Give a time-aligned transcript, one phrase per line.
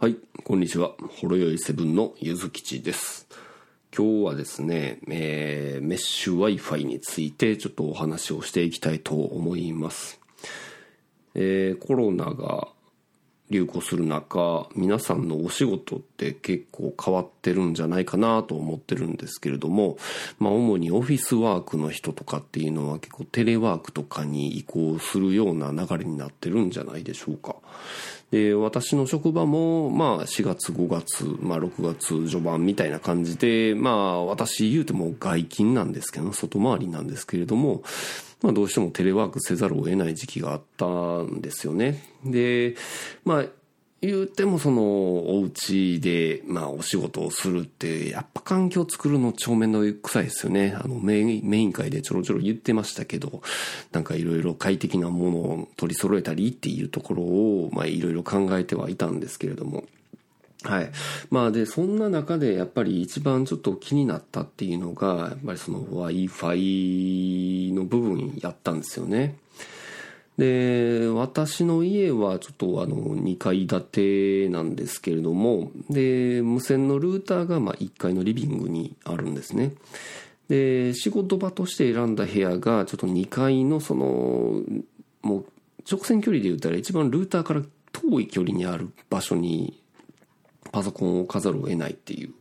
[0.00, 0.92] はい、こんにちは。
[1.20, 3.26] ほろよいセブンのゆずきちです。
[3.92, 10.20] 今日はですね、えーメッシュ Wi-Fi についてちょっとお話をしていきたいと思います。
[11.34, 12.68] えーコロナが
[13.50, 19.96] 流行する中、皆さんのお仕事って結構変わってるんじゃないかなと思ってるんですけれども、
[20.38, 27.56] まあ主にオフィスワークの人とかっていうのは結構テレワークとかに移行するような流れになってるんじゃないでしょうか。
[28.30, 37.82] で、私の職場も、まあ4月5月、まあ6月序盤みたいな感じで、まあ私言うても外勤なんですけど、外回りなんですけれども、
[38.42, 42.02] まあどうしてもテレワークせざるを得ない時期があったんですよね。
[42.24, 42.76] で、
[43.24, 43.44] まあ
[44.00, 50.76] 言うてもそのお家でまあお仕事をするってやっぱ環境を作るの超面倒くさいですよね。
[50.80, 53.42] あのメインメイン会でちょろちょろ言ってましたけど、
[53.90, 59.84] なんかいろいろ快適なものを取り揃えたりっていうところをまあいろいろ考えてはいたんですけれども。
[60.64, 60.90] はい。
[61.30, 69.36] まあで、そんな中でやっぱり一番ちょっと気になったっていうのが、やっぱりその Wi-Fi の部分やったんですよね。
[70.36, 79.74] で、私の家はちょっとあの2階建てなんですけれども、で、無線のルーターがまあ1階のリビングにあるんですね。
[80.48, 84.62] で、仕事場として選んだ部屋がちょっと2階のその、
[85.22, 85.44] もう
[85.90, 87.62] 直線距離で言ったら一番ルーターから
[87.92, 89.80] 遠い距離にある場所に
[90.72, 92.32] パソコンを置かざるを得ないっていう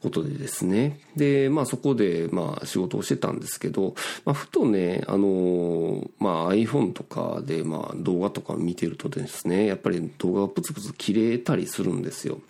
[0.00, 1.00] ことでですね。
[1.16, 3.94] で、まあそこで、まあ仕事をしてたんですけど、
[4.24, 12.40] まあふとね、あの、まあ iPhone とかで、まあ動画とか見てるとですね、やっぱり動画がプツプツ切れたりするんですよ。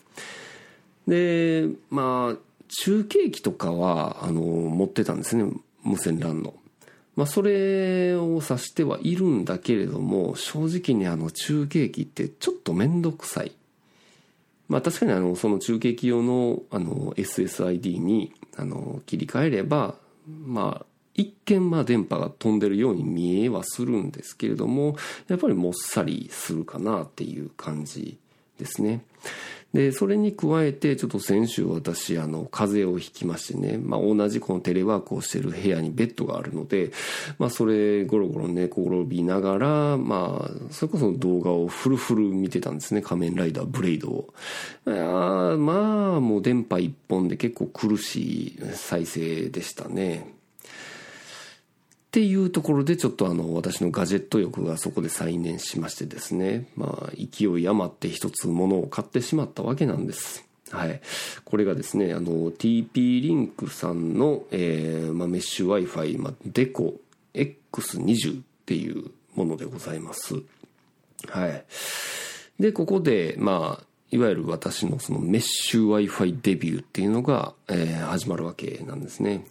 [1.06, 5.44] で、まあ中継機とかは、あの、持ってたんですね、
[5.82, 6.54] 無線 LAN の。
[7.16, 13.52] まあ、それを指してはいるんだけれども、正直にあの中継機ってちょっとめんどくさい。
[14.70, 28.16] まあ確かにあのその中継機用のあの SSID にあの切り替えればまあ一見まあ電波が飛んでるように見えはするんですけれどもやっぱりもっさりするかなっていう感じ
[28.58, 29.02] ですね。
[29.72, 36.90] で、それに加えて、ちょっと先週私、あの、風邪をひきましてね、まあ同じこのテレワークをしてる部屋にベッドがあるので、
[37.38, 44.34] まあそれゴロゴロ寝転びながら、まあ、それこそ動画をフルフル見てたんですね、仮面ライダーブレイドを。
[44.86, 45.06] いや
[45.56, 50.39] まあ、もう電波一本で結構苦しい再生でしたね。
[52.10, 56.66] っていうところでちょっとあの私のガジェット欲がそこで再燃しましてですね。
[56.74, 60.44] まあ勢い余って一つ物を買ってしまったわけなんです。
[60.72, 61.00] はい。
[61.44, 66.94] これがですねあの TP リンクさんの、えーまあ、メッシュ Wi-Fi、まあ、デコ
[67.32, 70.34] X20 っていうものでございます。
[71.28, 71.64] はい。
[72.58, 79.46] でここでまあいわゆる私のそのメッシュ Wi-Fi デビューっていうのが、えー始まるわけなんですね。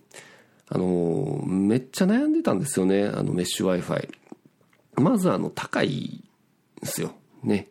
[0.70, 4.10] あの、めっちゃ悩んでたんですよね、あのメッシュ Wi-Fi。
[4.96, 6.24] まずあの、高い
[6.80, 7.14] んですよ。
[7.44, 7.68] ね。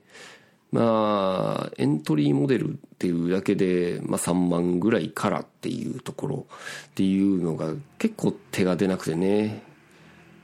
[0.70, 6.46] まあ、エントリーモデルっていうだけで、まあ3万ぐらいからっていうところ
[6.88, 9.62] っていうのが結構手が出なくてね。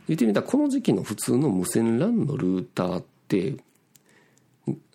[0.06, 3.56] 言ってみたらこの時期の普通の無線 LAN のルーターって、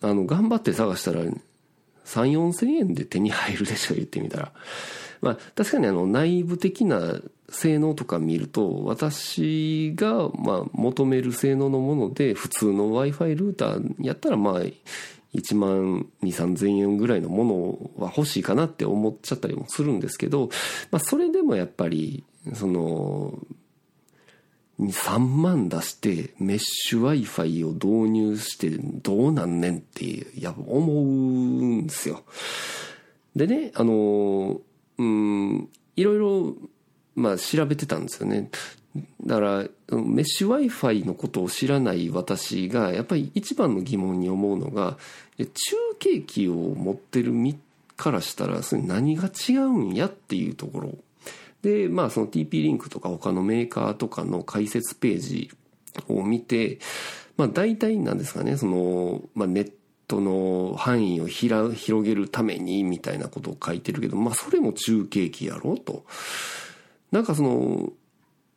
[0.00, 1.32] あの、頑張って探したら3、
[2.04, 4.52] 4千円で手に入るでしょ、言ってみたら。
[5.20, 7.20] まあ、確かにあの内部的な
[7.50, 14.60] 性能とか見ると私がまあ求める性能のもので普通の Wi-Fi ルーターやったらまあ
[15.34, 17.44] 1万2、3千円ぐらいのも
[17.98, 20.50] のは欲しいかなって思っちゃったりもするんですけど、
[20.90, 22.24] まあそれでもやっぱり
[22.54, 23.38] その
[24.80, 32.22] 3万出してメッシュ Wi-Fi を導入してどうなんねんってや思うんですよ。
[33.36, 34.60] でね、あの
[35.00, 36.56] うん、いろいろ、
[37.14, 38.50] まあ、調べてたんですよね。
[39.24, 39.58] だから、
[39.96, 44.98] メッシュ Wi-Fi のことを知らない私が、やっぱり一番の疑問に思うのが、
[45.38, 45.46] 中
[45.98, 47.58] 継機を持ってる身
[47.96, 50.98] からしたら、それ何が違うんやっていうところ。
[51.62, 55.50] で、まあ、その TP リンクとか他のメーカーとかの解説ページ
[56.08, 56.78] を見て、
[57.38, 59.72] まあ、大体なんですかね、その、まあ、ネッ
[60.10, 66.04] トの範囲を広げるためにみたいなことを書いてるけど、まあそれも中継機やろと。
[67.12, 67.92] なんかその、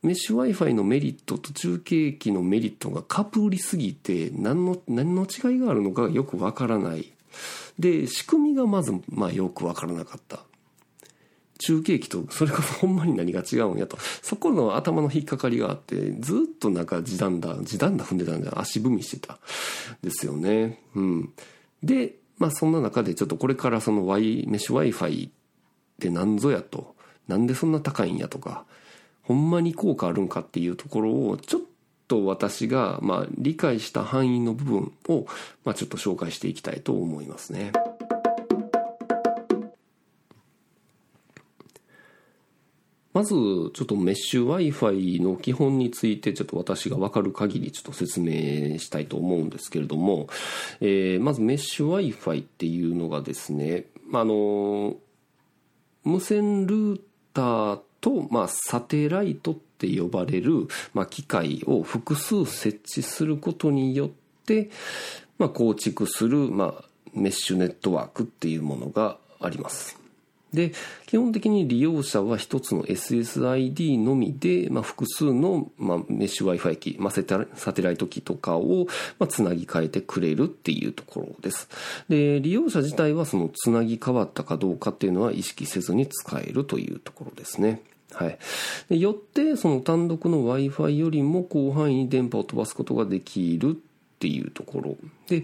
[0.01, 7.13] メッシュ Wi-Fi のメリットと中継機のメリットがかぶりすぎて、何の、何の違いがあるのかよくわからない。
[7.77, 10.39] で、仕組みがまず、まあよくわからなかった。
[11.59, 13.97] 中継機とそれこそほんまに何が違うんやと。
[14.21, 19.39] そこの頭の引っかかりがあって、ずっとなんか時短だ、時短だ踏んでたんじゃ足踏みしてた。
[20.01, 20.81] ですよね。
[20.95, 21.33] うん。
[21.81, 25.31] で、まあそんな中でちょっとこれからその Y メッシュ Wi-Fi っ
[25.99, 26.95] て何ぞやと
[27.27, 28.65] なんでそんな高いんやとか
[29.21, 31.61] ほんまに効果あるんかっていうところをちょっ
[32.07, 35.25] と私がまあ理解した範囲の部分を
[35.63, 37.71] まあちょっと紹介していきたいと思いますね。
[43.13, 50.27] まず、ちょっとメッシュ Wi-Fi の基本について、ちょっと私がわかる限り、ちょっと説明したいと思うんですけれども、
[50.81, 54.95] えー、まずメッシュ Wi-Fi っていうのがですね、あの、
[56.03, 57.01] 無線ルー
[57.33, 64.09] ターと、まあ、サテライトって呼ばれる、まあ、機械を複数設置することによっ
[64.45, 64.71] て、
[65.37, 66.83] まあ、構築する、まあ、
[67.13, 70.02] メッシュネットワークっていうものがあります。
[70.53, 70.71] で、
[71.07, 77.11] 基本的に利用者は一つの SSID のみで、まあ、複数の、まあ、メッシュ Wi-Fi 機、まあ、
[77.55, 78.85] サテライト機とかを、
[79.19, 81.67] まあ、つなぎ替えてくれるっていうところです。
[82.07, 87.81] で、利用者自体はそのつなぎ変わったかどうかっていうのは意識せずに使えるというところですね。
[88.13, 88.37] はい。
[88.89, 93.81] でよって、その単独の Wi-Fi よりも広範囲に電波を飛ばすことができる
[94.23, 94.97] っていうところ
[95.27, 95.43] で、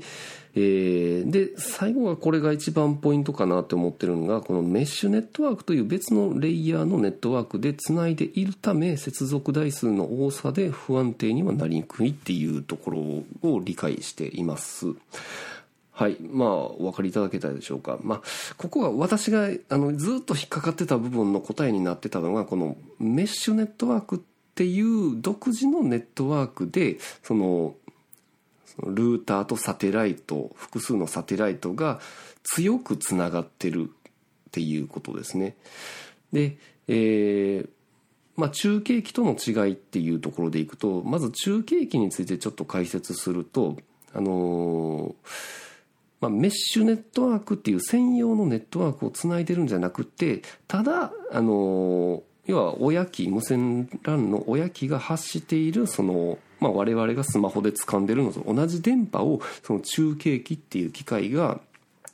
[0.56, 14.88] えー、で最後はこれが一番ポイントかなって思ってるのがこのメッシュネットワークという別のレイヤーのネットワークでつないでいるため接続台数の多さで不安定にはなりにくいっていうところを理解しています。
[15.92, 16.16] はい。
[16.22, 18.00] まあ、お分かりいただけたでしょうか。
[18.02, 18.22] まあ、
[18.56, 24.20] ここが私が、あの、ずっと引っかかってた部分の答えになってたのが、このメッシュネットワークっ
[24.56, 27.76] ていう独自のネットワークで、その、
[28.84, 32.00] ルーターとサテライト複数のサテライトが
[32.44, 35.56] 強くつながってるっていうことですね。
[36.32, 36.58] で、
[36.88, 37.70] えー
[38.36, 43.76] まあ、中継機との違いっていうところでいくとまず中継機についてちょっと解説すると
[44.14, 45.14] あのー、
[46.22, 61.60] まあ、メッシュネットワークっていう専用のネットワークをつないでるんじゃなくてただあのー要は親機無線 LAN の親機が発しているその、まあ、我々がスマホで掴んでるのと同じ電波をその中継機っていう機械が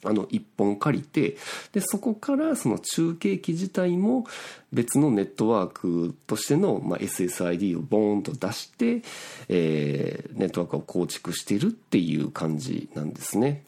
[0.05, 1.35] あの一本借りて
[1.73, 4.25] でそこからその中継機自体も
[4.71, 9.01] 別のネットワークとしての、まあ、SSID をボーンと出して、
[9.49, 13.63] えー、ネットワークを構築してるっていう感じなんですね。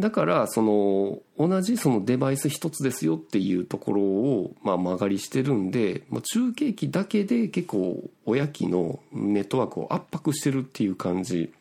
[0.00, 11.52] だからその同じそのデバイス一つですよっていうところをまあ曲がりしてるんで、ま、中継機だけで結構親機のネットワークを圧迫してるっていう感じ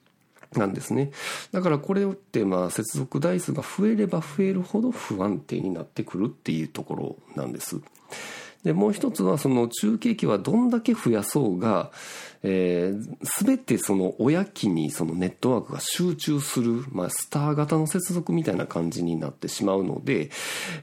[0.53, 1.12] なんですね
[1.51, 7.81] だからこれってまあ接続台数が増えれば増えるほど不安定になってくるっていうところなんです。
[8.64, 11.92] でもう一つはその中継機はどんだけ増やそうが、
[12.44, 20.30] えー、全てその親機にそのネットワークが集中する、まあ、スター型の接続みたいな感じになってしまうので、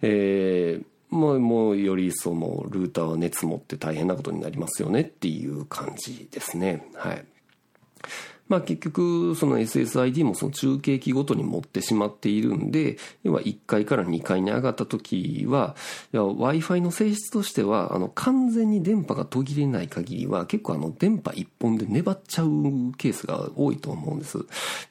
[0.00, 6.88] えー、もうもうよりそのルーターは熱持って大変なことになりますよねっていう感じですね。
[6.94, 7.24] はい。
[8.48, 15.74] まあ結局その SSID もその中継機ごとに持ってしまっているんで、要は1階から2階に上がった時は、
[16.12, 22.48] Wi-Fi の性質としては、あの完全に電波が途切れない限りは結構あの電波1本で粘っちゃう
[22.96, 24.38] ケースが多いと思うんです。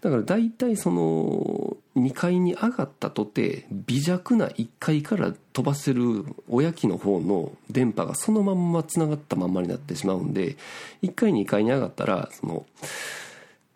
[0.02, 10.58] だから大体その2階に上がったとて微弱な1階から飛ばせる親機の方の電波がそのまんま繋がったまんまになってしまうんで
[11.04, 12.66] 1階2階に上がったらその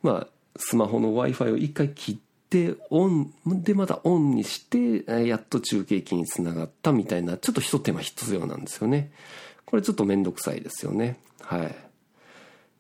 [0.02, 2.18] まあ、スマホの Wi-Fi を一回切っ
[2.50, 9.12] て、オン、でまたオンにして、やっと中継機につながったみたいな、ちょっと一手間必要なんですよね。
[9.66, 11.20] これちょっとめんどくさいですよね。
[11.42, 11.76] はい。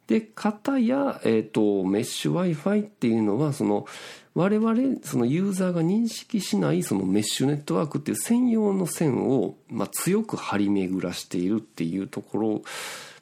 [0.07, 3.85] で、型や、えっ、ー、と、メッシュ Wi-Fi っていうのは、その、
[4.33, 12.61] 我々、そのユーザーが認識しない、そのメッシュネットワークっていう専用の線を、まあ、強く張り巡らしているっていうところ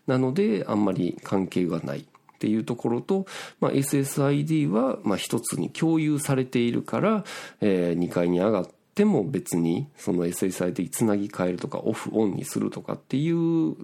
[0.07, 2.05] なので、あんまり関係がない。
[2.37, 3.25] っていうところと、
[3.59, 7.23] まあ、SSID はまあ一つに共有されているから、
[7.61, 13.75] えー、2階に上がっても別にその SSID つなぎ替えるとかオフオンにするとかっていう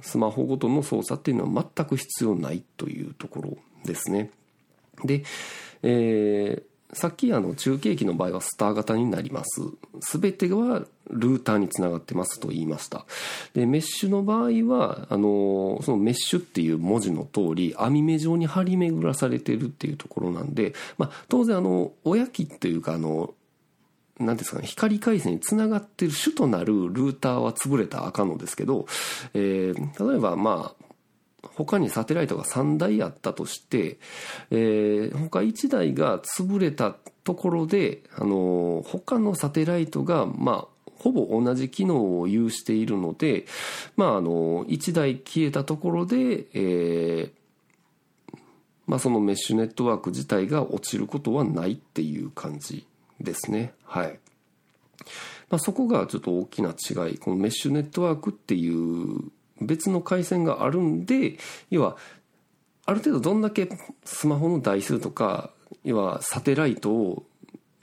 [0.00, 4.30] スマホごとの操作っていうのは全く必要ないというところですね。
[5.04, 5.22] で、
[5.82, 9.60] えー、さっきあの中継機の場合はスター型になります。
[10.00, 13.04] すべてはルーターにつながってますと言いました。
[13.52, 23.34] で、メッシュの場合は、あの、そのメッシュっていう文字の通り、網目状に張り巡らされてるっていうところなんで、まあ、当然あの、親機っていうかあの、
[24.18, 28.86] 何ですかね、光回線につながってる主となるルーターは潰れたらあかんのですけど、
[29.34, 30.87] えー、例えばまあ、
[31.42, 33.98] 他にサテライトが3台あったとして、
[34.50, 43.46] えー、他1台が潰れたところで、あの他のサテライトが、まあ、ほぼ同じ機能を有しているので、
[43.96, 47.38] まあ、あの1台消えたところで、えー
[48.88, 52.86] まあ、そのメッシュネットワーク自体が落ちることはないっていう感じ
[53.20, 53.74] ですね。
[53.84, 54.18] はい。
[55.50, 57.18] まあ、そこがちょっと大きな違い。
[57.18, 61.38] このメッシュネットワークっていう別の回線があるんで、
[61.70, 61.96] 要は、
[62.86, 63.68] ある程度どんだけ
[64.04, 65.50] スマホの台数とか、
[65.84, 67.26] 要はサテライトを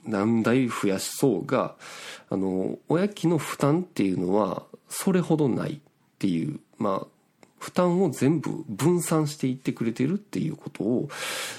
[0.04, 1.76] 何台増やしそうが、
[2.28, 5.78] あの、親機の負担っていうのはそれほどないっ
[6.18, 7.06] ていう、まあ、
[7.58, 11.08] 負担を全部分散していってくれてるっていうことを、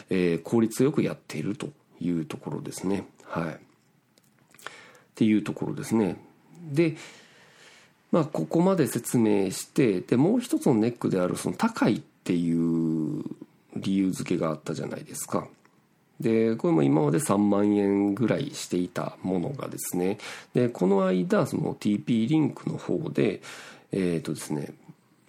[0.10, 1.70] えー、効率よくやっていると
[2.00, 3.08] いうところですね。
[3.24, 3.54] はい。
[3.54, 3.58] っ
[5.16, 6.18] ていうところですね。
[6.62, 6.96] で、
[8.12, 13.24] まあ、ここまで説明してでもう一つのネックであるその高いっていう
[13.76, 15.48] 理由付けがあったじゃないですか。
[16.20, 20.18] でこれも今まで3万円ぐらいしていたものがですね
[20.54, 23.42] でこの間その TP リンクの方で
[23.92, 24.74] えっ、ー、とですね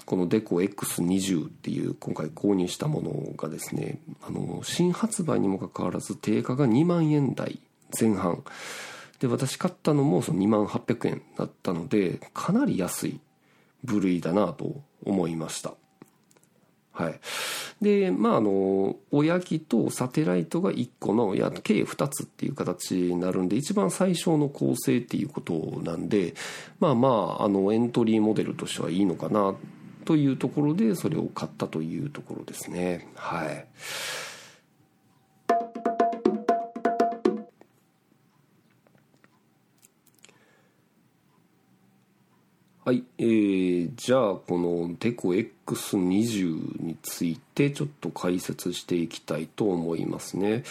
[0.06, 7.60] このデコ X20 っていう今回購入したものがですねあの新発売にもかかわらず定価が2万円台
[7.98, 8.42] 前半
[9.20, 13.20] で、私買ったのもその2万800円だったので、かなり安い
[13.84, 15.74] 部類だなと思いました。
[16.92, 17.20] はい。
[17.80, 26.34] で、まあ、あの、親機とサテライトが1個の、いや、計2つっていう形になるんで、一番最小の構成っていうことなんで、
[26.80, 29.54] まあまあ、あの、エントリーモデルとしてはいいのかな、
[30.06, 33.06] というところで、それを買ったというところですね。
[33.14, 33.66] はい。
[42.88, 45.34] はい、えー、じゃあこのテコ
[45.68, 50.64] X20 についてちょっと解説していきたいと思いますね。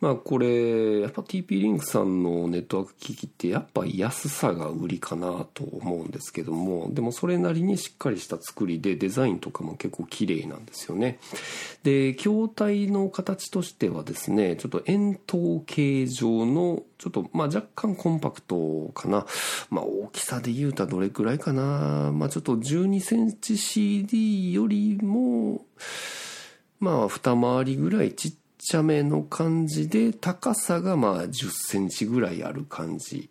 [0.00, 11.18] まあこれやっぱ TP リンクさんのネットワーク機器ってやっぱ安さが売りかなと思うんですけどもでもそれなりにしっかりした作りでデザインとかも結構綺麗なんですよね。
[11.82, 19.26] で筐体の形としてはですねちょっと円筒形状のちょっとまあ若干コンパクトかな。
[19.70, 22.12] まあ大きさで言うたらどれくらいかな。
[22.12, 25.64] まあちょっと12センチ CD よりも、
[26.80, 33.30] まあ二回りぐらいちっちゃめの感じで、高さがまあ10センチぐらいある感じ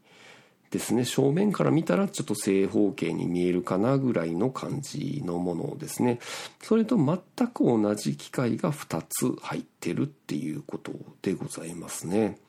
[0.74, 1.06] ですね。
[1.06, 6.20] 正面から見たらちょっと正方形に見えるかなぐらいの感じのものですね。
[6.64, 10.92] それと全く同じ機械が2つ入ってるっていうこと
[11.22, 12.40] でございますね。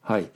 [0.00, 0.28] はい。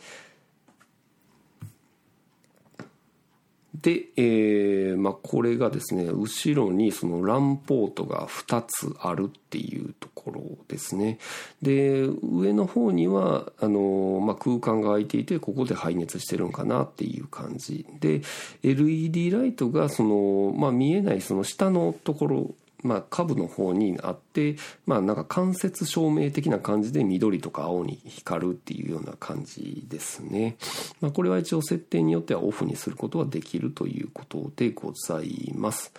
[3.75, 11.19] で、えー、まあ、これがですね、後ろにそのランポートが2つあるっていうところですね。
[11.61, 17.87] で、上の方には、あの、まあ、空間が空いていて、ここで排熱してるんかなっていう感じ。
[18.01, 18.23] で、
[18.63, 24.56] LED ライトがその、まあ、見えないその下のところまあ、下部の方にあって、
[24.87, 30.56] まあ、なんか間接照明的な感じで緑とか青に光るっていうような感じですね。
[31.00, 35.92] まあ、これは一応設定によってはオフにすることはできるということでございます。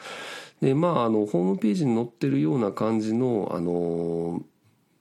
[0.62, 4.42] で、まあ、あの、ホームページに載ってるような感じの、あの、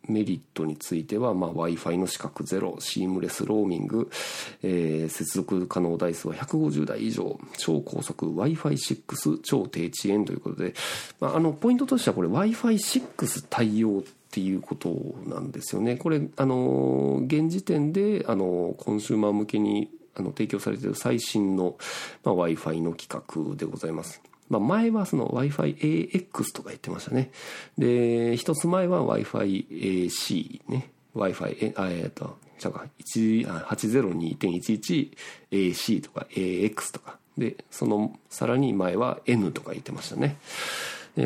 [0.09, 4.11] メリットについては、まあ、Wi-Fi の資格ゼロ、シームレスローミング、
[4.63, 10.75] えー、接続可能台数は150台以上、超高速 Wi-Fi6 超低遅延ということで、
[11.21, 15.97] まあ、あの、ポイントとしてはこれ Wi-Fi6 対応っていうことなんですよね。
[15.97, 21.77] これ、あの、現時点で、あの、コンシューマー向けにあの提供されている最新の、
[22.25, 24.21] まあ、Wi-Fi の規格でございます。
[24.49, 27.31] まあ、前はその Wi-Fi AX とか言ってましたね。
[27.77, 30.91] で、一つ前は Wi-Fi AC ね。
[31.15, 32.87] Wi-Fi、えっと、じゃあ、
[33.75, 37.19] 802.11AC とか AX とか。
[37.37, 40.39] で、その、さらに前は N とか言ってましたね。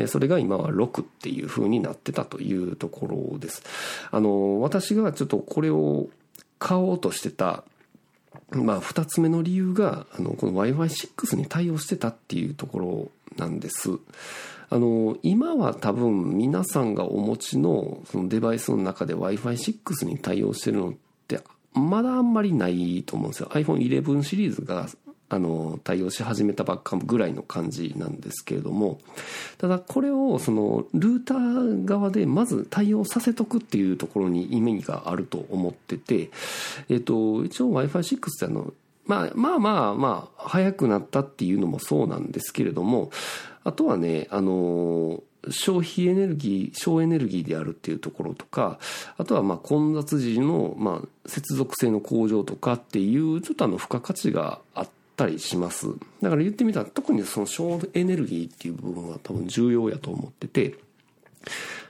[0.07, 3.63] それが今は6っていう風になってたというところです。
[4.11, 6.07] あの、私がちょっとこれを
[6.57, 7.63] 買おうとしてた
[8.51, 13.91] まあ、二つ目の理由が、あの、この Wi-Fi6 に対応してたっていうところなんです。
[14.69, 20.93] あの、今は多分皆さんがお持ちのそのデバイスの中で Wi-Fi6 に対応してるのっ
[21.27, 21.41] て、
[21.73, 23.49] まだあんまりないと思うんですよ。
[23.51, 24.87] iPhone 11シリーズが
[25.29, 28.99] あの、対応し始めたばっかぐらいの感じなんですけれども、
[29.57, 36.29] ただこれをそのルーター側でまず対応させとくっていうところに意味があると思ってて、
[36.89, 38.73] えっと、一応 Wi-Fi6 ってあの、
[39.05, 43.11] まあまあまあまあ早くなったっていうのもそうなんですけれども
[43.63, 48.79] あとはねあの消費エネルギー省エネルギーであるっていうところとか
[49.17, 55.87] あとはまあ混雑時のまあ接続性の向上とかっていうちょっとあの付加価値があってたりします。
[56.21, 60.75] だから言ってみたら特にその省エネルギーっていう部分は多分重要やと思ってて。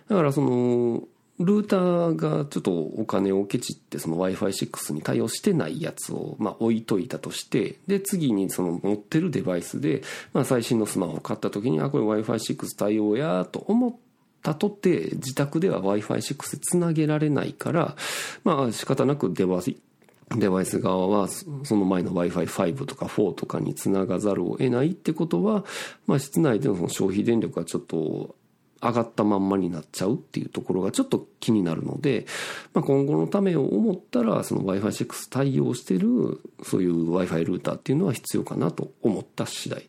[0.10, 1.04] だからその
[1.40, 10.04] ルーターがちょっとお金をケチってその Wi-Fi6 に対応してないやつをまあ置いといたとしてで次にその持ってるデバイスで
[10.34, 13.96] まあ最新のスマホを買った時にあこれ Wi-Fi6 対応やと思っ
[14.44, 17.96] たとて自宅では Wi-Fi6 でつなげられないから
[18.44, 19.76] まあ仕方なくデバイス
[20.32, 25.64] デバイス側はその前の Wi-Fi5 とか4とかにつながざるを得ないってことは、
[26.08, 28.36] まあ、室内でのその消費電力がちょっと
[28.84, 32.26] 上がったまんまになっちゃうっていうところがちょっと気になるので、
[32.74, 39.88] まあ、今後のためを思ったらその Wi-Fi6 対応してるそういう Wi-Fi ルーターっていうのは必要かなと思った次第。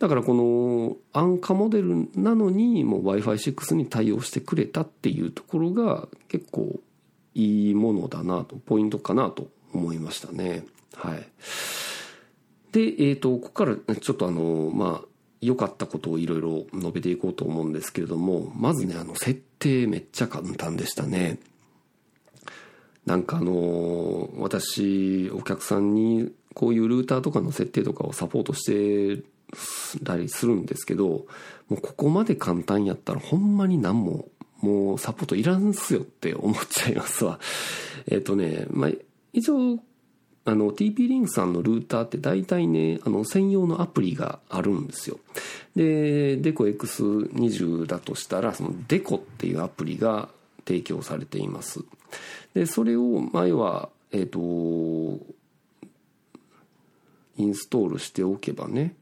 [0.00, 6.80] だからこの安価モデルなのにもう Wi-Fi6 に対応してくれたっていうところが結構
[7.34, 10.64] いいものだなとポイントかなと思いましたね
[10.94, 11.26] はい
[12.72, 15.06] でえっ、ー、とここからちょっとあのまあ
[15.42, 21.40] 良かったことをいろいろ述べていこうと思うんですけれども、まずね、あの、設定めっちゃ簡単でしたね。
[23.06, 29.24] なんかあの、私、お客さんにこういうルーターとかの設定とかをサポートして
[30.04, 31.26] たりするんですけど、
[31.68, 34.28] もうここまで簡単やったらほんまに何も
[34.60, 37.40] もうサポートいらんすよって思っちゃいますわ。
[38.06, 38.90] えっ、とね、まあ、
[39.32, 39.78] 一応
[40.44, 45.20] あの TP リンクさんのルーターって大体ねあの専用のアプリがあるんですよ。
[45.76, 50.28] でデコ X20 だとしたらそのデコっていうアプリが
[50.66, 51.80] 提供されています。
[52.54, 55.24] でそれを前はえっ、ー、と
[57.36, 58.96] インストールしておけばね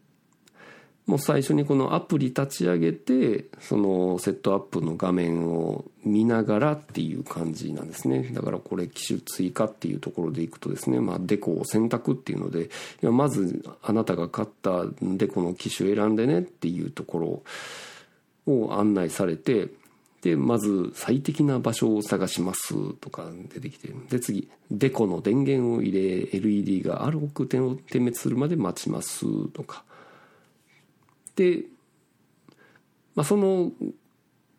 [1.11, 8.31] もう最初にこのアプリ立ち上げてそのセットアップの画面を見ながらっていう感じなんですね。
[8.33, 12.71] だからこれ機種追加っていうところでいくとですね、まあ、デコを選択っていうので
[13.03, 17.43] まずあなたが買ったデコの機種選んでねっていうとこ
[18.47, 19.67] ろを案内されて
[20.23, 29.83] でまず最適な場所を探しますとか出てきてで次デコの電源を入れ LED があるく点を点滅するまで待ちますとか
[31.37, 31.65] で、
[33.15, 33.73] まあ、その、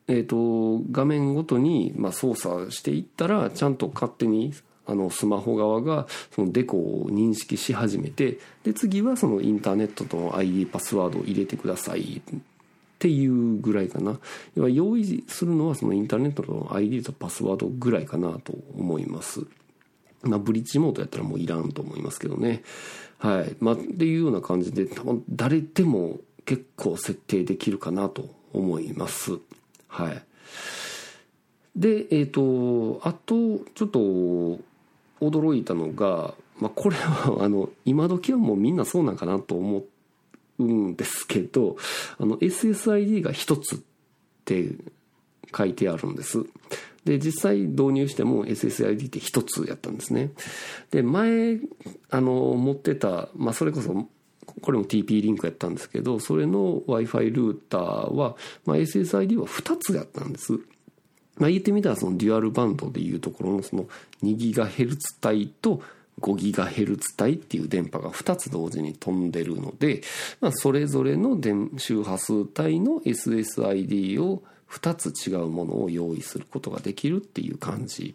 [0.08, 4.54] えーと、画面ごとに、まあ、操作していったらちゃんと勝手に
[4.88, 12.40] あのスマホ側がそのデコを認識し始めてで次はそのインターネットとの ID パスワードを入れてくださいっ
[13.00, 14.20] ていうぐらいかな。
[14.56, 19.42] 要は用意するのはそのインターネットとの ID とパスワードぐらいかなと思います。
[20.22, 22.62] まあブリッジモードやったらもういらんと思いますけどね。
[23.18, 23.56] はい。
[23.60, 29.40] まあっていうような感じで多分誰でも結構設定できるかなと思います。
[29.88, 30.24] はい。
[31.76, 34.60] で、えっ、ー、と、あと、ちょっと
[35.22, 39.84] 驚いたのが、まあ、これは、 あの、今時はもうみんなそうなんかなと思
[40.60, 41.78] うんですけど、
[42.18, 43.80] あの、SSID が一つっ
[44.46, 44.76] て
[45.56, 46.46] 書いてあるんです。
[47.06, 50.32] で、実際導入しても SSID って一つやったんですね。
[50.92, 51.60] で、前、
[52.10, 54.08] あの、持ってた、まあ、それこそ
[54.62, 58.36] これも TP リンクやったんですけど、それの Wi-Fi ルーターは、
[58.66, 60.54] まあ、SSID は2つやったんです。
[61.38, 63.88] まあ、言ってみたらそのデュアルバンドでいうところのその
[64.24, 65.82] 2GHz 帯と
[66.20, 70.02] 5GHz 帯っていう電波が2つ同時に飛んでるので、
[70.40, 78.14] まあ、それぞれの電周波数帯の SSID を2つ違うものを用意することができるっていう感じ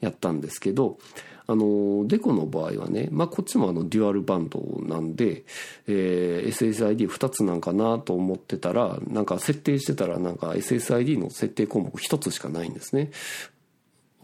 [0.00, 0.98] やったんですけど、
[1.46, 5.44] あのデコの場合はね、まあ、こっちもあのデュアルバンドなんで、
[5.88, 13.10] えー、SSID2 つなんかなと思ってたらなんか設定してたらなんか SSID の設定項目1つしかないんですね。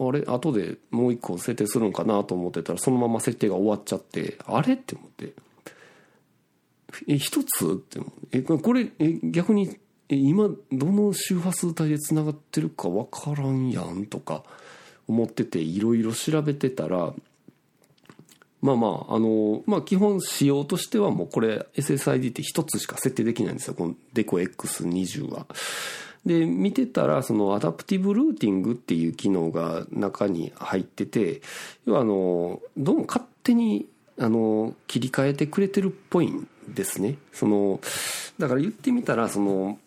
[0.01, 5.33] あれ後でもう1個設定するのかなと思ってたらそのまま設定が終わっちゃってあれって思って。
[7.07, 7.99] え1つって
[8.31, 9.77] えこれえ逆に
[10.07, 14.43] え今どの周波数帯でつながってるか分からんやんとか。
[15.09, 17.13] 思ってていろいろ調べてたら
[18.61, 25.47] まあまああのまあ基本仕様としてはもうこれ SSID って1つしか設定できないんですよこのデコ X20 は。
[26.25, 31.41] で見てたらそのアダプティブルーティングっていう機能が中に入ってて
[31.85, 33.87] 要はあのどうも勝手に
[34.19, 37.17] あの切り替えてくれてるっぽいんですね。
[37.31, 37.79] その
[38.37, 39.79] だから言ってみたらその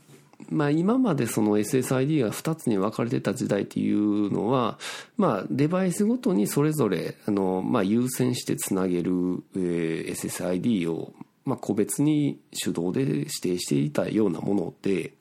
[0.50, 4.78] まあ、今までその SSID が2つに分かれてた時代っていうのは、
[5.16, 11.12] まあ、デバイスごとにそれぞれあの、まあ、優先してつなげる、えー、SSID を、
[11.44, 15.12] まあ、個別に手動で指定していたようなもので、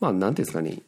[0.00, 0.82] まあ、なんですかね。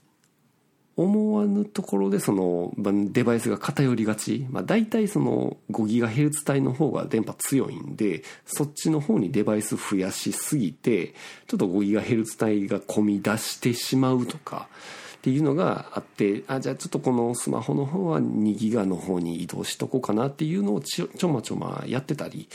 [0.97, 11.15] 思わぬところでそのデバイスが偏りがち、まあ、大体その 5GHz 帯の方が電波強いんでそっちの方にデバイス増やしすぎて
[11.49, 14.69] ちょっと 5GHz 帯が込み出してしまうとか
[15.17, 22.49] っていうのがあってあじゃあちょっとこのスマホの方は2ギガの方に移動しとこうかなっていうのをちょまちょまやってたり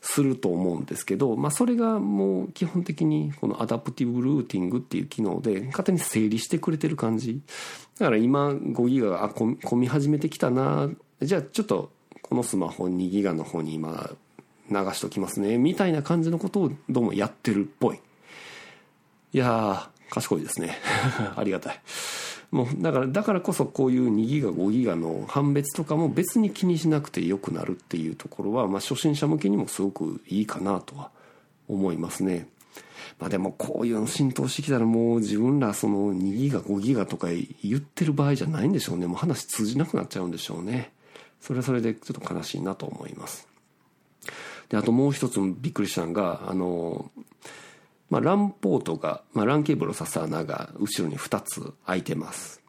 [0.00, 7.40] すると思うんですけど、まあ、それがもう基本的にこのアダプティブルーティングっていう機能で勝手に整理してくれてる感じ。
[7.98, 10.88] だから今5ギガが込み始めてきたな。
[11.20, 14.10] じゃあちょっとこのスマホ2ギガの方に今
[14.70, 15.58] 流しときますね。
[15.58, 18.00] みたいな感じのことをどうもやってるっぽい。
[19.32, 20.78] いやー賢いですね。
[21.36, 21.80] ありがたい。
[22.50, 31.10] もうだからだからこそこういう2ギガ5ギガの判別とかも別に気にしなくてよくなるっていうところは、まあ、初心者向けにもすごくいいかなとは
[31.68, 32.48] 思いますね。
[33.18, 37.28] まあでもこういうの浸透してきたらもう自分らその2ギガ5ギガとか
[37.62, 39.06] 言ってる場合じゃないんでしょうね。
[39.06, 40.92] もう話通じなくなっちゃうんでしょうね。
[41.40, 43.48] それはそれでちょっと悲しいなと思います。
[44.70, 47.10] で、あともう一つびっくりしたのが、あの、
[48.10, 52.60] まあ、LAN ポートが、まあ、LAN ケーブルを挿す穴が後ろに2つ開いてます。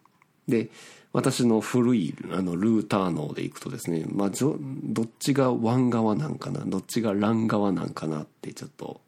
[0.48, 0.70] で、
[1.14, 9.02] 私の古いあのルーター脳でいくとですね、まあ、どっちが WAN 側なんかな、どっちが LAN 側なんかなってちょっと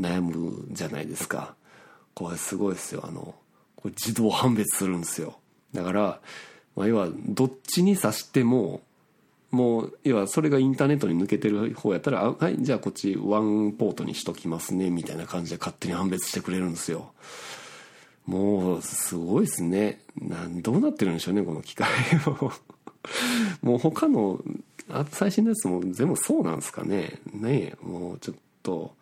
[0.00, 1.54] 悩むじゃないですか。
[2.14, 3.04] これすごいですよ。
[3.04, 3.34] あの、
[3.76, 5.38] これ自動判別するんですよ。
[5.74, 6.20] だから、
[6.76, 8.80] まあ、要はどっちに挿しても
[9.50, 17.12] もう要はそれがインターネットに抜けてる方やったらはいじゃあこっちワンポートにしときますねみたいな感じで勝手に判別してくれるんですよ。
[18.26, 20.02] もうすごいですね。
[20.20, 21.88] なんどうなってるんでしょうねこの機械
[22.26, 22.52] も。
[23.62, 24.42] もう他の
[25.10, 27.20] 最新のやつも全部そうなんですかね。
[27.32, 28.94] ねえもうちょっと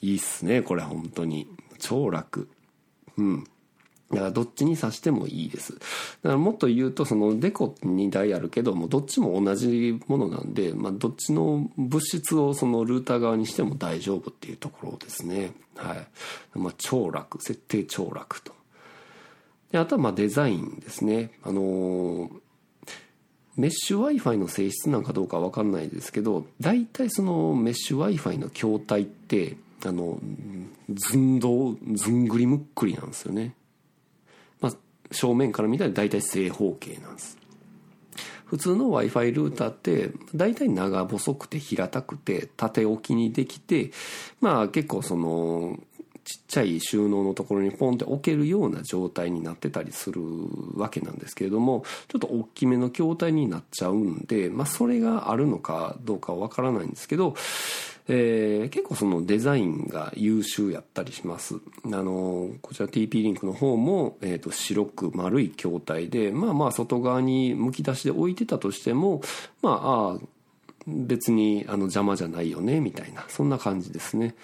[0.00, 1.48] いいっすねこれ本当に。
[1.78, 2.48] 超楽。
[3.16, 3.44] うん。
[4.10, 5.74] だからどっちに挿してもいいです。
[5.74, 15.54] だからもっと言うと、そのデコ2台あるけども、どっちも同じものなんで、まあ、どっちの物質をそのルーター側にしても大丈夫っていうところですね。
[15.74, 16.06] はい。
[16.58, 17.42] まあ、超楽。
[17.42, 18.52] 設定超楽と。
[19.72, 21.32] で、あとはまあデザインですね。
[21.42, 22.30] あのー、
[23.56, 30.20] メッシュ Wi-Fi の性質なんかどうかわかんないですけど、大体そのメッシュ Wi-Fi の筐体って、あの、
[30.90, 33.54] ずんどう、ずんぐりむっくりなんですよね。
[35.10, 37.36] 正面から見たら大体正方形なんです。
[38.46, 43.90] 普通の Wi-Fi ルーターって大体長細くて平たくて縦置きにできて
[44.40, 45.78] まあ結構その
[46.26, 50.20] ちっちゃい収納のところにポンって置けるような状態になってたりする
[50.74, 57.34] わけなんですけれどもちょっと大きめの筐体になっちゃうんでまあそれがあるのかどうかわからないんですけど
[58.08, 61.56] えー、結構そのデザインが優秀やったりします。
[61.84, 69.22] あの、こちら TP リンクの方も、え、ー、と、白く丸い筐体で、まあまあ外側に剥き出しで置いてたとしても、
[69.60, 70.18] まあ、あ
[70.86, 74.36] 別にあの邪魔じゃないよね、みたいな、そんな感じですね。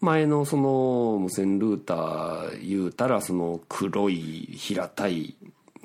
[0.00, 4.18] 前のその無線ルーター言うたら、その黒い
[4.56, 5.36] 平たい、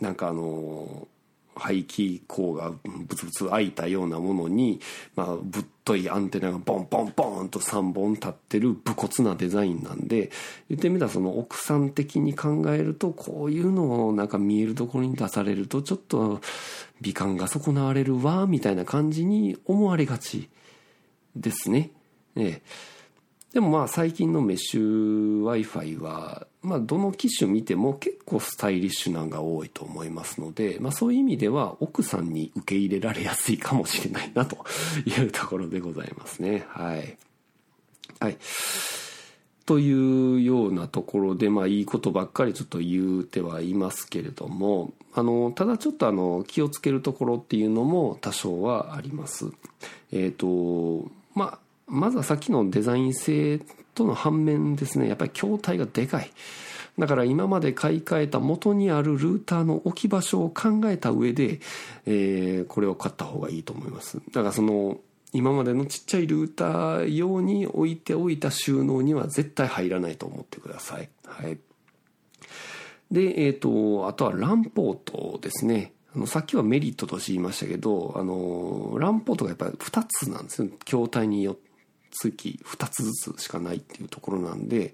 [0.01, 1.07] なんかあの、
[1.59, 4.79] 排気口がブツブツ開いたようなものに、
[5.15, 10.31] まあ、ぶっといアンテナがボンボンボンと3本立ってる武骨なデザインなんで、
[10.69, 16.41] 言ってみたらその奥さん的に考えると、こういうのをなんか見えるところに出されると、ちょっと
[17.01, 20.49] 美観が損なわれるわ、みたいな感じに思われがち
[21.35, 21.91] ですね。
[22.35, 22.98] ええ。
[23.53, 34.57] でもまあ最近のメッシュ Wi-Fi は、まあどの機種見ても結構スタイリッシュなんが多いと思いますので、まあそういう意味では奥さんに受け入れられやすいかもしれないなと
[35.05, 36.65] いうところでございますね。
[36.69, 37.17] はい。
[38.19, 38.37] はい。
[39.65, 49.45] というようなところで、まあいいことばっかりちょっと言うてはいますけれども、あの、ただちょっとあの、気をつけるところっていうのも多少はあります。
[50.11, 51.59] えっ、ー、と、まあ、
[51.89, 53.59] まずはさっきのデザイン性
[53.95, 56.31] との反面ですね、やっぱり筐体がでかい。
[56.97, 61.59] だから今まで買い替えた元にあるルーターの置き場所を考えた上で、
[62.05, 64.21] えー、これを買った方がいいと思います。
[64.31, 64.97] だからその、
[65.31, 71.09] 今までのちっちゃいルーター用に置いておいた収納には絶対入らないと思ってください。
[71.25, 71.57] はい。
[73.11, 75.93] で、えっ、ー、と、あとはランポートですね。
[76.15, 80.69] あの、さっきはメリットとして言いましたけど、あの、ランポートがやっぱり2つなんですよ。
[80.83, 81.68] 筐体によって。
[82.11, 84.93] 月2つずつしかないっていうところなんで、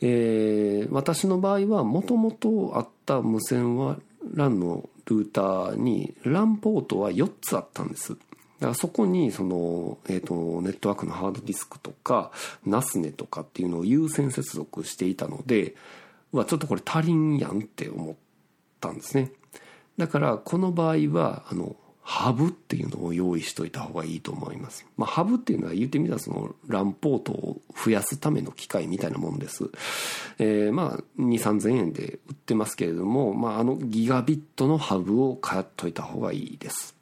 [0.00, 3.98] えー、私の場合はもともとあった無線は
[4.34, 8.16] LAN のルーターに LAN ポートは4つあったんです。
[8.60, 12.30] だからそこにその、えーと、ネットワークのハードディスクとか
[12.66, 15.74] NASNE とかっていうのを優先接続していたので
[16.32, 18.14] ちょっとこれ足りんやんって思っ
[18.80, 19.32] たんですね。
[19.96, 24.86] だからこの場合はあのハブっていうのを用意しといた方がいいと思います。
[24.96, 29.70] まあ、ハブっていうのは言ってみたらそのランポートを増やすための機械みたいなもんです。
[30.38, 36.96] えー、まあ、2、3000円で売ってますけれども、まあ、あのギガビットのハブを買っといた方がいいです。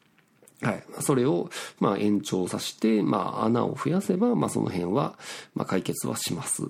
[0.63, 0.85] はい。
[1.01, 5.17] それを、まあ、延長させて、まあ、穴を増やせば、まあ、その辺は、
[5.55, 6.65] まあ、解決はします。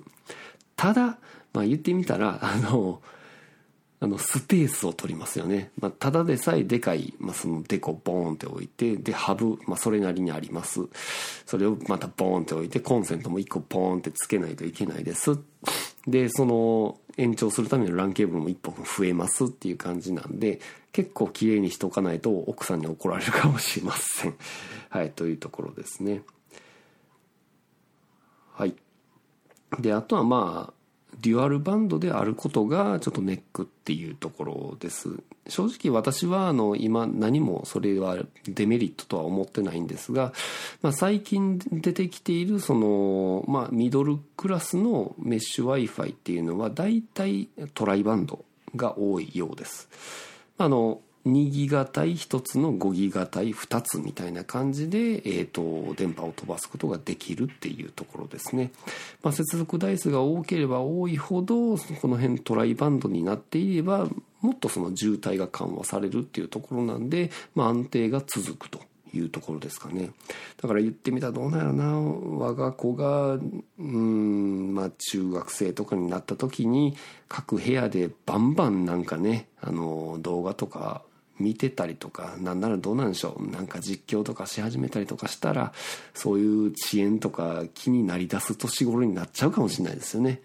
[0.75, 1.17] ただ、
[1.53, 3.01] まあ、言ってみたら、あの、
[4.01, 5.71] あの、スペースを取りますよね。
[5.79, 10.79] まあ、ただでさえでかい、まあ、そのデコボーンって置いて、で、ハブ、まあ、それなりにあります。
[11.45, 15.37] それをまたボーンって置いて、コンセントも1個ボーンってつけないといけないです。
[16.07, 20.61] で、その、延長するための LAN ケーブルも1本増えますっていう感じなんで、
[20.93, 24.35] 結構綺麗にしとかないと奥さんに怒られるかもしれません。
[24.89, 26.23] はい、というところですね。
[28.53, 28.75] はい。
[29.79, 30.78] で、あとはまあ、
[31.21, 35.09] デュアルバンドであることがちょっとネックっていうところです。
[35.47, 40.33] 正直私はあの今何もそれはデメリットとは思ってないんですが、
[40.81, 49.89] まあ、最近出てきているその、まあ、ミドルクラスのメッシュ Wi-Fi っていうのは大体トライバンドが多いようです。
[50.57, 58.71] あの2ギガ帯1つの5ギガ帯2つみたいな感じで、えーと、電波を飛ばすことができるっていうところですね、
[59.21, 64.07] まあ、接続台数が多ければ多いほどこの辺トライバンドになっていれば
[64.41, 68.79] もっとその渋滞が緩和されるっていうところなんで、まあ、安定が続くと
[69.13, 70.11] いうところですかね。
[70.61, 71.99] だから言ってみたらどうなんやろな。
[71.99, 73.39] 我が子が
[73.79, 76.95] うんまあ中学生とかになった時に
[77.27, 81.01] 各部屋でバンバンなんかねあの動画とか
[81.39, 83.49] 見てたりとか、なんならどうなんでしょう。
[83.49, 85.73] なんか実況とかし始めたりとかしたら、
[86.13, 90.41] そういう遅延とか気になり出す年頃になっちゃうかもしれないですよね。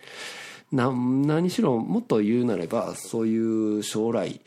[0.72, 4.40] な、何しろもっと言うなれば、そういう将来、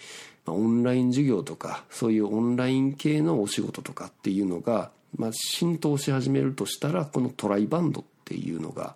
[0.46, 8.96] オンライン授業とか、そういうオンライン系のお仕事とかっていうのが、まあ、浸透し始めるとしたら、このトライバンドっていうのが、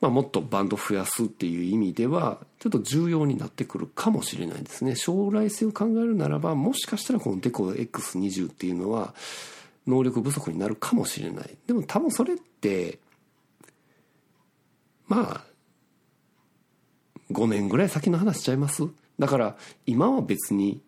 [0.00, 9.14] まあ、もっとバンド増やすっていう意味ではちょっと重要になってくるかもしれないですね将来性を考えるならばもしかしたらこのデコ X20 っていうのは
[9.86, 12.98] 能力不足になるかもしれないでも多分それって
[15.08, 15.44] まあ
[17.32, 18.82] 5年ぐらい先の話しちゃいます？
[19.18, 19.56] だから
[19.86, 20.80] 今は別に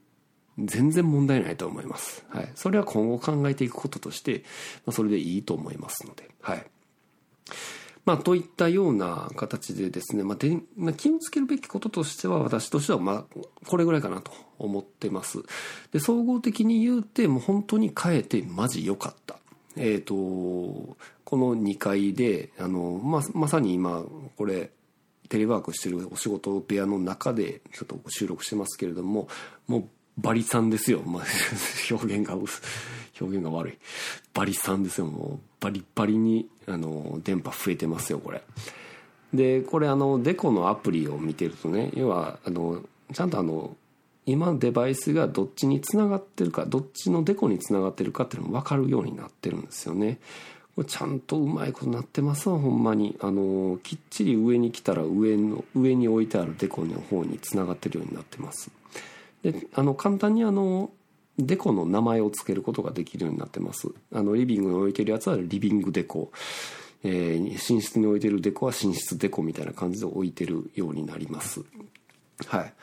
[0.58, 2.24] 全然問題ないと思います。
[2.28, 2.52] はい。
[2.54, 4.44] それは今後考えていくこととして、
[4.84, 6.66] まあ、それでいいと思いますので、はい。
[8.08, 10.56] まあ、といったような形でですね、まあ、で
[10.96, 13.24] 気をつけるべきこととしては、私としては、まあ、
[13.66, 15.40] これぐらいかなと思ってます。
[15.92, 19.36] で、総合的に言うて、もう本当に変えてマジ良かった。
[19.76, 24.02] えっ、ー、と、この2階で、あの、ま、まさに今、
[24.38, 24.70] これ、
[25.28, 29.28] テレワークしてるお仕事部屋の中でちょっと収録してますけれども、
[29.66, 31.02] もうバリさんですよ。
[31.06, 31.24] まあ、
[31.90, 32.48] 表現が、表
[33.20, 33.78] 現が悪い。
[34.34, 35.06] バリさんですよ。
[35.06, 38.42] もう、バリバリに、あの、電波増えてますよ、これ。
[39.32, 43.76] で、これあの、デコのアプリを見てるとね、要は、あの、ちゃんとあの、
[44.26, 50.18] 今デバイスがどっちにつながってるか、どっちのデコにつながってるかっていうのも分かるようになってるんですよね。
[50.76, 53.16] これちゃんとうまいことなってますわ、ほんまに。
[53.20, 58.70] あの、きっちり上に来たら上の、上に置いてあるデコの方につながってるようになってます。
[59.42, 60.90] であの簡単にあの
[61.38, 63.88] デコの名前を付けることができるようになってます。
[64.12, 66.32] あのリビングに置いてるやつはリビングデコ、
[67.04, 71.64] えー、寝室に置いてるデコは寝室デコみたいな感じで置いてるようになります。
[72.46, 72.74] はい。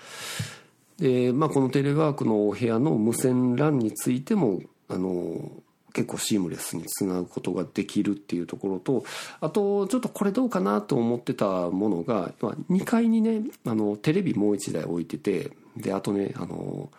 [0.98, 5.52] でまあこのテレワークのお部屋の無線 LAN についてもあの
[5.96, 9.06] 結構シームレスにつなぐことができるっていうところと
[9.42, 12.32] あとちょっとこれどうかなと思ってたものが
[12.70, 16.90] 2階にねあのテレビもう1台置いててで、あとね、あの、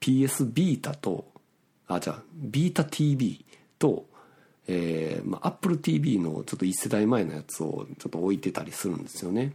[0.00, 1.26] PS ビータと、
[1.86, 3.44] あ、じゃあ、ビータ TV
[3.78, 4.06] と、
[4.66, 9.52] えー、まあ、Apple TV のちょっと1世代前のやつをちょっと置いてたりするんですよね。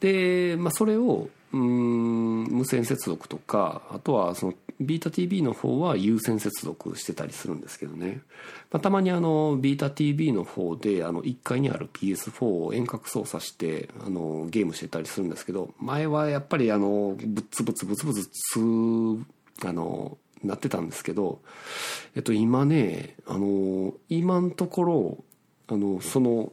[0.00, 8.20] で、まあ、それを、うん、無線接続とか、あとはその、ビータ TV の方は有線接続してたりするんですけどね。
[8.70, 21.40] まあ、たまにあの、ビータ TV の方で、あの、1階にある PS4 を遠隔操作して、あの、ゲームしてたりするんですけど、前はやっぱりあの、ブツブツブツブツつ、あの、なってたんですけど、
[22.14, 25.24] えっと、今ね、あの、今のところ、
[25.66, 26.52] あの、その、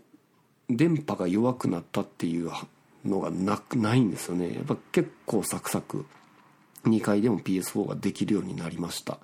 [0.69, 2.49] 電波が弱くなったっていう
[3.05, 4.53] のがなないんですよね。
[4.53, 6.05] やっぱ結構サクサク。
[6.85, 9.17] 2階でも PS4 ができるようになりました。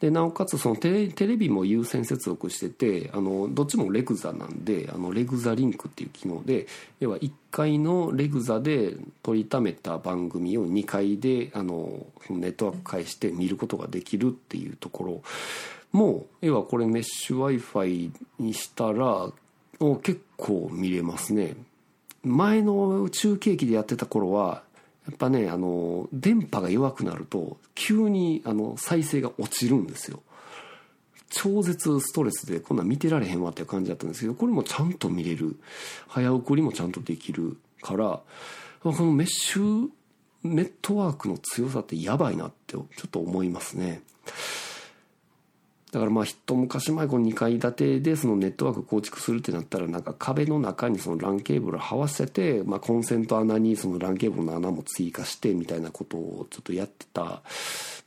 [0.00, 6.66] でなおかつそのテレテレビも有線接続しててあのどっちもレグザなんであのレグザリンクっていう機能で
[7.00, 15.22] 要は1階のレグザで取りためた番組を2階であのネットワーク介して見ることができるっていうところ。
[15.92, 19.30] も要はこれメッシュ w i f i にしたら
[20.02, 21.56] 結構見れますね。
[22.22, 24.62] 前の中継機でやってた頃は
[25.06, 30.22] やっぱねあの電波が弱くなると急にあの再生が落ちるんですよ。
[31.30, 35.56] 超絶ストレスでこんなん見てられへんわっていう感じだったんですけどこれもちゃんと見れる。
[36.08, 38.20] 早送りもちゃんとできるから
[38.82, 39.88] このメッシュ
[40.42, 44.02] ネットワークの強さってやばいなってちょっと思いますね。
[45.92, 57.42] だからまあ一昔前この2階建てでそのネットワーク構築するってなったらなんか壁の中にその LAN ケーブルを這わせて、まあ、コンセント穴にその LAN ケーブルの穴も追加してみたいなことをちょっとやってた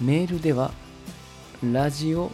[0.00, 0.72] メールでは
[1.62, 2.32] ラジオ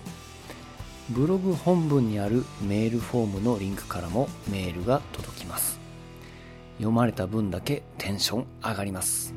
[1.10, 5.78] ブログ本文にあるメールフォームのリンクからもメールが届きます。
[6.76, 9.34] 読まれた分だけテンション上がります。